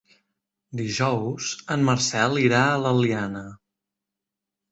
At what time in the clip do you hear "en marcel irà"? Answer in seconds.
1.75-2.61